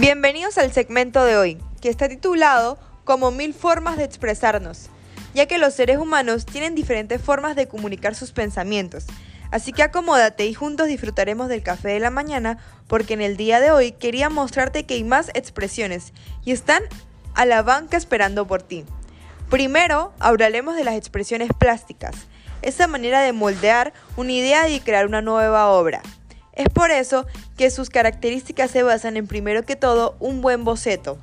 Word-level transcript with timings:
Bienvenidos 0.00 0.58
al 0.58 0.70
segmento 0.70 1.24
de 1.24 1.36
hoy, 1.36 1.58
que 1.80 1.88
está 1.88 2.08
titulado 2.08 2.78
como 3.02 3.32
mil 3.32 3.52
formas 3.52 3.96
de 3.96 4.04
expresarnos, 4.04 4.90
ya 5.34 5.46
que 5.46 5.58
los 5.58 5.74
seres 5.74 5.98
humanos 5.98 6.46
tienen 6.46 6.76
diferentes 6.76 7.20
formas 7.20 7.56
de 7.56 7.66
comunicar 7.66 8.14
sus 8.14 8.30
pensamientos. 8.30 9.06
Así 9.50 9.72
que 9.72 9.82
acomódate 9.82 10.46
y 10.46 10.54
juntos 10.54 10.86
disfrutaremos 10.86 11.48
del 11.48 11.64
café 11.64 11.88
de 11.88 11.98
la 11.98 12.10
mañana 12.10 12.58
porque 12.86 13.14
en 13.14 13.22
el 13.22 13.36
día 13.36 13.58
de 13.58 13.72
hoy 13.72 13.90
quería 13.90 14.30
mostrarte 14.30 14.86
que 14.86 14.94
hay 14.94 15.02
más 15.02 15.32
expresiones 15.34 16.12
y 16.44 16.52
están 16.52 16.84
a 17.34 17.44
la 17.44 17.62
banca 17.62 17.96
esperando 17.96 18.46
por 18.46 18.62
ti. 18.62 18.84
Primero, 19.50 20.12
hablaremos 20.20 20.76
de 20.76 20.84
las 20.84 20.94
expresiones 20.94 21.50
plásticas, 21.58 22.14
esa 22.62 22.86
manera 22.86 23.20
de 23.20 23.32
moldear 23.32 23.92
una 24.16 24.30
idea 24.30 24.68
y 24.68 24.78
crear 24.78 25.06
una 25.06 25.22
nueva 25.22 25.66
obra. 25.70 26.02
Es 26.58 26.68
por 26.70 26.90
eso 26.90 27.24
que 27.56 27.70
sus 27.70 27.88
características 27.88 28.72
se 28.72 28.82
basan 28.82 29.16
en 29.16 29.28
primero 29.28 29.62
que 29.62 29.76
todo 29.76 30.16
un 30.18 30.40
buen 30.40 30.64
boceto, 30.64 31.16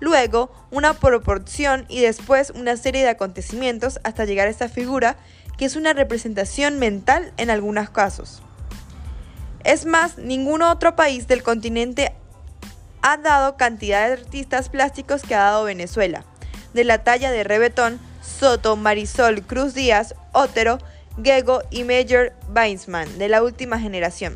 luego 0.00 0.50
una 0.72 0.94
proporción 0.94 1.86
y 1.88 2.00
después 2.00 2.50
una 2.50 2.76
serie 2.76 3.02
de 3.02 3.10
acontecimientos 3.10 4.00
hasta 4.02 4.24
llegar 4.24 4.48
a 4.48 4.50
esta 4.50 4.68
figura 4.68 5.16
que 5.56 5.64
es 5.64 5.76
una 5.76 5.92
representación 5.92 6.80
mental 6.80 7.32
en 7.36 7.50
algunos 7.50 7.88
casos. 7.90 8.42
Es 9.62 9.86
más, 9.86 10.18
ningún 10.18 10.60
otro 10.60 10.96
país 10.96 11.28
del 11.28 11.44
continente 11.44 12.12
ha 13.00 13.16
dado 13.16 13.56
cantidad 13.56 14.08
de 14.08 14.14
artistas 14.14 14.70
plásticos 14.70 15.22
que 15.22 15.36
ha 15.36 15.44
dado 15.44 15.64
Venezuela, 15.64 16.24
de 16.74 16.82
la 16.82 17.04
talla 17.04 17.30
de 17.30 17.44
Rebetón, 17.44 18.00
Soto, 18.22 18.74
Marisol, 18.74 19.42
Cruz 19.42 19.72
Díaz, 19.72 20.16
Otero, 20.32 20.78
Gego 21.22 21.62
y 21.70 21.84
Major 21.84 22.32
Weissman 22.52 23.18
de 23.18 23.28
la 23.28 23.44
última 23.44 23.78
generación. 23.78 24.34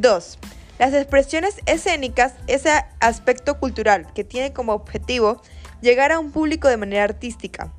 2. 0.00 0.38
Las 0.78 0.92
expresiones 0.92 1.60
escénicas, 1.66 2.34
ese 2.46 2.70
aspecto 3.00 3.58
cultural 3.58 4.12
que 4.14 4.24
tiene 4.24 4.52
como 4.52 4.72
objetivo 4.72 5.40
llegar 5.80 6.12
a 6.12 6.18
un 6.18 6.32
público 6.32 6.68
de 6.68 6.76
manera 6.76 7.04
artística, 7.04 7.72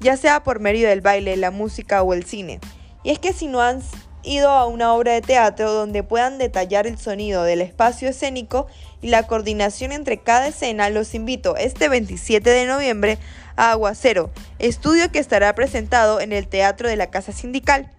ya 0.00 0.16
sea 0.16 0.42
por 0.42 0.60
medio 0.60 0.88
del 0.88 1.00
baile, 1.00 1.36
la 1.36 1.50
música 1.50 2.02
o 2.02 2.12
el 2.12 2.24
cine. 2.24 2.60
Y 3.04 3.10
es 3.10 3.18
que 3.18 3.32
si 3.32 3.46
no 3.46 3.62
han 3.62 3.80
ido 4.22 4.50
a 4.50 4.66
una 4.66 4.92
obra 4.94 5.12
de 5.12 5.22
teatro 5.22 5.72
donde 5.72 6.02
puedan 6.02 6.38
detallar 6.38 6.86
el 6.86 6.98
sonido 6.98 7.42
del 7.42 7.60
espacio 7.60 8.08
escénico 8.08 8.66
y 9.00 9.08
la 9.08 9.26
coordinación 9.26 9.90
entre 9.90 10.18
cada 10.18 10.48
escena, 10.48 10.90
los 10.90 11.14
invito 11.14 11.56
este 11.56 11.88
27 11.88 12.48
de 12.48 12.66
noviembre 12.66 13.18
a 13.56 13.72
Aguacero, 13.72 14.30
estudio 14.58 15.10
que 15.10 15.18
estará 15.18 15.54
presentado 15.54 16.20
en 16.20 16.32
el 16.32 16.48
Teatro 16.48 16.88
de 16.88 16.96
la 16.96 17.10
Casa 17.10 17.32
Sindical, 17.32 17.90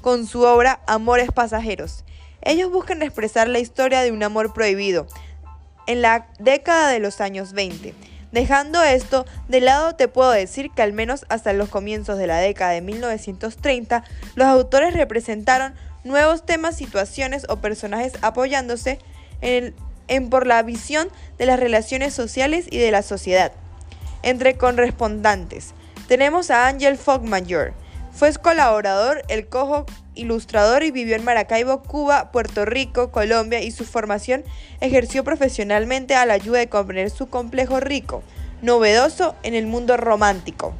con 0.00 0.26
su 0.26 0.42
obra 0.42 0.80
Amores 0.86 1.30
Pasajeros. 1.32 2.04
Ellos 2.42 2.70
buscan 2.70 3.02
expresar 3.02 3.48
la 3.48 3.60
historia 3.60 4.02
de 4.02 4.12
un 4.12 4.22
amor 4.22 4.52
prohibido 4.52 5.06
en 5.86 6.02
la 6.02 6.26
década 6.38 6.88
de 6.88 6.98
los 6.98 7.20
años 7.20 7.52
20. 7.52 7.94
Dejando 8.32 8.82
esto 8.82 9.26
de 9.48 9.60
lado, 9.60 9.94
te 9.94 10.08
puedo 10.08 10.30
decir 10.30 10.70
que 10.70 10.82
al 10.82 10.92
menos 10.92 11.26
hasta 11.28 11.52
los 11.52 11.68
comienzos 11.68 12.18
de 12.18 12.26
la 12.26 12.38
década 12.38 12.72
de 12.72 12.80
1930, 12.80 14.04
los 14.34 14.46
autores 14.46 14.94
representaron 14.94 15.74
nuevos 16.02 16.44
temas, 16.44 16.76
situaciones 16.76 17.46
o 17.48 17.56
personajes 17.56 18.14
apoyándose 18.22 18.98
en, 19.42 19.74
por 20.30 20.46
la 20.46 20.62
visión 20.62 21.08
de 21.38 21.46
las 21.46 21.60
relaciones 21.60 22.14
sociales 22.14 22.66
y 22.70 22.78
de 22.78 22.90
la 22.90 23.02
sociedad. 23.02 23.52
Entre 24.22 24.56
correspondantes, 24.56 25.74
tenemos 26.08 26.50
a 26.50 26.68
Angel 26.68 26.96
Fogmayor, 26.96 27.74
fue 28.12 28.32
colaborador, 28.34 29.22
el 29.28 29.46
cojo 29.48 29.86
ilustrador 30.14 30.82
y 30.82 30.90
vivió 30.90 31.16
en 31.16 31.24
Maracaibo, 31.24 31.82
Cuba, 31.82 32.30
Puerto 32.32 32.64
Rico, 32.64 33.10
Colombia 33.10 33.62
y 33.62 33.70
su 33.70 33.84
formación 33.84 34.44
ejerció 34.80 35.24
profesionalmente 35.24 36.14
a 36.14 36.26
la 36.26 36.34
ayuda 36.34 36.58
de 36.58 36.68
comprender 36.68 37.10
su 37.10 37.28
complejo 37.28 37.80
rico, 37.80 38.22
novedoso 38.60 39.34
en 39.42 39.54
el 39.54 39.66
mundo 39.66 39.96
romántico. 39.96 40.74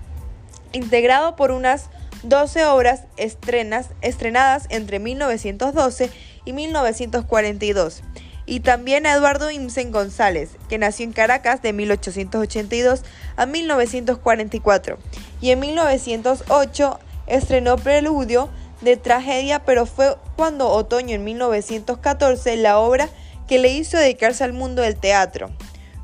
Integrado 0.72 1.36
por 1.36 1.50
unas 1.50 1.88
12 2.22 2.66
obras 2.66 3.04
estrenas, 3.16 3.90
estrenadas 4.00 4.66
entre 4.70 4.98
1912 4.98 6.10
y 6.44 6.52
1942. 6.52 8.02
Y 8.44 8.60
también 8.60 9.06
a 9.06 9.12
Eduardo 9.12 9.50
Imsen 9.50 9.92
González, 9.92 10.50
que 10.68 10.78
nació 10.78 11.04
en 11.04 11.12
Caracas 11.12 11.62
de 11.62 11.72
1882 11.72 13.02
a 13.36 13.46
1944 13.46 14.98
y 15.40 15.50
en 15.50 15.60
1908 15.60 16.98
estrenó 17.26 17.76
Preludio 17.76 18.50
de 18.82 18.96
tragedia, 18.96 19.64
pero 19.64 19.86
fue 19.86 20.16
cuando 20.36 20.68
otoño 20.68 21.14
en 21.14 21.24
1914 21.24 22.56
la 22.56 22.78
obra 22.78 23.08
que 23.48 23.58
le 23.58 23.68
hizo 23.72 23.96
dedicarse 23.96 24.44
al 24.44 24.52
mundo 24.52 24.82
del 24.82 24.96
teatro, 24.96 25.50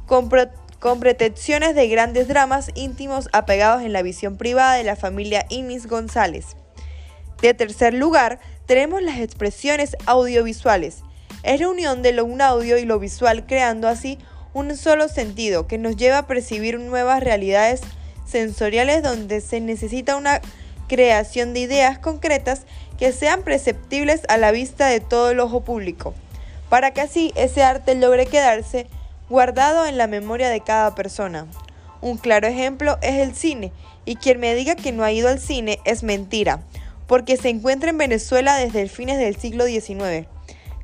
con, 0.06 0.31
con 0.78 1.00
pretensiones 1.00 1.75
de 1.75 1.88
grandes 1.88 2.28
dramas 2.28 2.71
íntimos 2.75 3.28
apegados 3.33 3.83
en 3.83 3.93
la 3.93 4.03
visión 4.03 4.37
privada 4.37 4.75
de 4.75 4.84
la 4.84 4.97
familia 4.97 5.47
Innis 5.49 5.87
González. 5.87 6.56
De 7.43 7.55
tercer 7.55 7.94
lugar, 7.94 8.41
tenemos 8.67 9.03
las 9.03 9.19
expresiones 9.19 9.97
audiovisuales. 10.06 11.03
Es 11.43 11.61
la 11.61 11.69
unión 11.69 12.03
de 12.03 12.12
lo 12.12 12.25
un 12.25 12.43
audio 12.43 12.78
y 12.78 12.84
lo 12.84 12.99
visual 12.99 13.47
creando 13.47 13.88
así 13.88 14.19
un 14.55 14.77
solo 14.77 15.09
sentido 15.09 15.67
que 15.67 15.78
nos 15.78 15.97
lleva 15.97 16.19
a 16.19 16.27
percibir 16.27 16.78
nuevas 16.81 17.22
realidades 17.22 17.81
sensoriales 18.27 19.03
donde 19.03 19.41
se 19.41 19.61
necesita 19.61 20.17
una 20.17 20.41
creación 20.88 21.54
de 21.54 21.60
ideas 21.60 21.99
concretas 21.99 22.62
que 22.99 23.12
sean 23.12 23.43
perceptibles 23.43 24.22
a 24.28 24.37
la 24.37 24.50
vista 24.50 24.88
de 24.88 25.00
todo 25.00 25.31
el 25.31 25.41
ojo 25.41 25.60
público, 25.60 26.15
para 26.69 26.91
que 26.91 27.00
así 27.00 27.32
ese 27.37 27.62
arte 27.62 27.94
logre 27.94 28.26
quedarse 28.26 28.87
guardado 29.28 29.87
en 29.87 29.97
la 29.99 30.06
memoria 30.06 30.49
de 30.49 30.60
cada 30.60 30.94
persona. 30.94 31.47
Un 32.00 32.16
claro 32.16 32.49
ejemplo 32.49 32.99
es 33.03 33.19
el 33.19 33.34
cine, 33.34 33.72
y 34.04 34.16
quien 34.16 34.41
me 34.41 34.54
diga 34.54 34.75
que 34.75 34.91
no 34.91 35.04
ha 35.04 35.12
ido 35.12 35.28
al 35.28 35.38
cine 35.38 35.78
es 35.84 36.03
mentira, 36.03 36.62
porque 37.06 37.37
se 37.37 37.50
encuentra 37.50 37.91
en 37.91 37.99
Venezuela 37.99 38.56
desde 38.56 38.82
el 38.82 38.91
fines 38.91 39.19
del 39.19 39.37
siglo 39.37 39.66
XIX, 39.66 40.26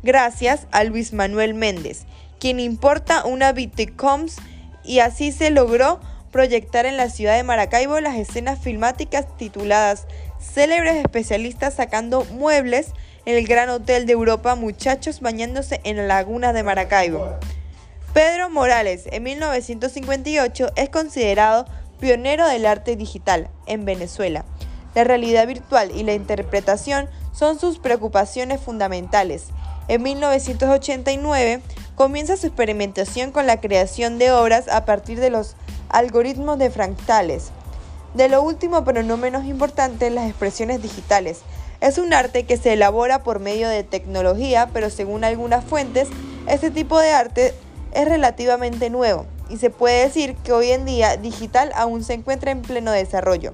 gracias 0.03 0.67
a 0.71 0.85
Luis 0.85 1.13
Manuel 1.13 1.55
Méndez, 1.55 2.05
quien 2.39 2.61
importa 2.61 3.25
una 3.25 3.53
Bitcoms 3.53 4.37
y 4.85 4.99
así 4.99 5.33
se 5.33 5.51
logró 5.51 6.01
proyectar 6.35 6.85
en 6.85 6.97
la 6.97 7.11
ciudad 7.11 7.37
de 7.37 7.45
Maracaibo 7.45 8.01
las 8.01 8.17
escenas 8.17 8.59
filmáticas 8.59 9.25
tituladas 9.37 10.09
Célebres 10.41 10.97
especialistas 10.97 11.75
sacando 11.75 12.25
muebles 12.25 12.89
en 13.25 13.37
el 13.37 13.47
Gran 13.47 13.71
Hotel 13.71 14.05
de 14.05 14.15
Europa, 14.15 14.57
muchachos 14.57 15.21
bañándose 15.21 15.81
en 15.85 15.97
la 15.97 16.03
laguna 16.03 16.53
de 16.53 16.65
Maracaibo. 16.65 17.37
Pedro 18.15 18.51
Morales, 18.51 19.05
en 19.13 19.23
1958, 19.23 20.73
es 20.75 20.89
considerado 20.89 21.67
pionero 22.01 22.49
del 22.49 22.67
arte 22.67 22.97
digital 22.97 23.49
en 23.67 23.85
Venezuela. 23.85 24.45
La 24.97 25.05
realidad 25.05 25.47
virtual 25.47 25.93
y 25.95 26.03
la 26.03 26.15
interpretación 26.15 27.09
son 27.33 27.61
sus 27.61 27.79
preocupaciones 27.79 28.61
fundamentales. 28.61 29.51
En 29.87 30.03
1989 30.03 31.63
comienza 31.95 32.37
su 32.37 32.49
experimentación 32.49 33.31
con 33.31 33.47
la 33.47 33.61
creación 33.61 34.19
de 34.19 34.33
obras 34.33 34.67
a 34.67 34.85
partir 34.85 35.21
de 35.21 35.31
los 35.31 35.55
algoritmos 35.95 36.59
de 36.59 36.71
fractales. 36.71 37.51
De 38.15 38.29
lo 38.29 38.43
último, 38.43 38.85
pero 38.85 39.05
no 39.05 39.17
menos 39.17 39.45
importante, 39.45 40.11
las 40.11 40.29
expresiones 40.29 40.83
digitales. 40.83 41.43
Es 41.81 41.99
un 41.99 42.13
arte 42.13 42.45
que 42.47 42.57
se 42.57 42.73
elabora 42.73 43.23
por 43.23 43.39
medio 43.39 43.69
de 43.69 43.85
tecnología, 43.85 44.69
pero 44.73 44.91
según 44.91 45.23
algunas 45.23 45.65
fuentes, 45.65 46.09
este 46.49 46.73
tipo 46.73 46.99
de 46.99 47.13
arte 47.13 47.55
es 47.93 48.09
relativamente 48.09 48.91
nuevo 48.91 49.27
y 49.49 49.59
se 49.59 49.71
puede 49.71 50.03
decir 50.03 50.35
que 50.37 50.53
hoy 50.53 50.73
en 50.73 50.85
día 50.85 51.17
digital 51.17 51.71
aún 51.77 52.03
se 52.03 52.15
encuentra 52.15 52.51
en 52.51 52.63
pleno 52.63 52.91
desarrollo. 52.91 53.53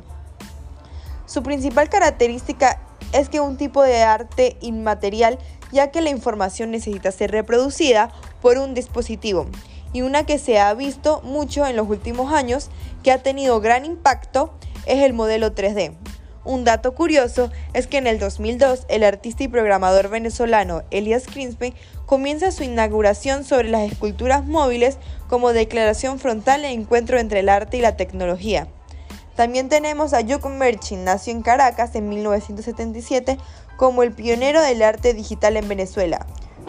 Su 1.26 1.42
principal 1.42 1.90
característica 1.90 2.80
es 3.12 3.28
que 3.28 3.40
un 3.40 3.58
tipo 3.58 3.82
de 3.82 4.02
arte 4.02 4.56
inmaterial 4.62 5.38
ya 5.72 5.90
que 5.90 6.00
la 6.00 6.10
información 6.10 6.70
necesita 6.70 7.12
ser 7.12 7.32
reproducida 7.32 8.10
por 8.40 8.56
un 8.56 8.72
dispositivo 8.72 9.46
y 9.92 10.02
una 10.02 10.24
que 10.24 10.38
se 10.38 10.58
ha 10.58 10.72
visto 10.74 11.20
mucho 11.22 11.66
en 11.66 11.76
los 11.76 11.88
últimos 11.88 12.32
años 12.32 12.70
que 13.02 13.12
ha 13.12 13.22
tenido 13.22 13.60
gran 13.60 13.84
impacto 13.84 14.52
es 14.86 15.02
el 15.02 15.12
modelo 15.12 15.54
3D. 15.54 15.92
Un 16.42 16.64
dato 16.64 16.94
curioso 16.94 17.50
es 17.74 17.86
que 17.86 17.98
en 17.98 18.06
el 18.06 18.18
2002 18.18 18.86
el 18.88 19.04
artista 19.04 19.42
y 19.42 19.48
programador 19.48 20.08
venezolano 20.08 20.82
Elias 20.90 21.26
Crispin 21.26 21.74
comienza 22.06 22.50
su 22.50 22.62
inauguración 22.62 23.44
sobre 23.44 23.68
las 23.68 23.90
esculturas 23.90 24.46
móviles 24.46 24.96
como 25.28 25.52
declaración 25.52 26.18
frontal 26.18 26.64
e 26.64 26.70
encuentro 26.70 27.18
entre 27.18 27.40
el 27.40 27.50
arte 27.50 27.76
y 27.76 27.82
la 27.82 27.96
tecnología. 27.96 28.68
También 29.36 29.68
tenemos 29.68 30.12
a 30.12 30.22
Jock 30.26 30.46
Merchin, 30.46 31.04
nació 31.04 31.32
en 31.32 31.42
Caracas 31.42 31.94
en 31.94 32.08
1977 32.08 33.38
como 33.76 34.02
el 34.02 34.12
pionero 34.12 34.62
del 34.62 34.82
arte 34.82 35.14
digital 35.14 35.56
en 35.56 35.68
Venezuela. 35.68 36.26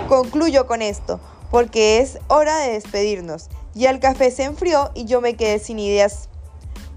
Concluyo 0.08 0.68
con 0.68 0.82
esto 0.82 1.20
porque 1.52 2.00
es 2.00 2.18
hora 2.28 2.58
de 2.58 2.74
despedirnos. 2.74 3.50
Ya 3.76 3.92
el 3.92 4.00
café 4.00 4.32
se 4.32 4.44
enfrió 4.44 4.90
y 4.96 5.06
yo 5.06 5.22
me 5.22 5.36
quedé 5.36 5.60
sin 5.60 5.78
ideas. 5.78 6.30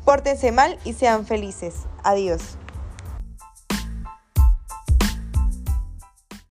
Pórtense 0.05 0.53
mal 0.53 0.79
y 0.85 0.95
sean 0.95 1.27
felices. 1.27 1.75
Adiós. 2.03 2.57